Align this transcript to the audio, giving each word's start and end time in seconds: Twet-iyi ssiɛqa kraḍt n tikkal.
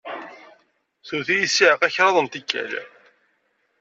Twet-iyi 1.07 1.47
ssiɛqa 1.49 1.87
kraḍt 1.95 2.17
n 2.21 2.27
tikkal. 2.27 2.71